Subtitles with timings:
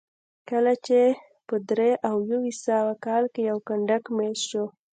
[0.49, 0.99] کله چې
[1.47, 4.65] په درې او یو سوه کال کې یو کنډک مېشت شو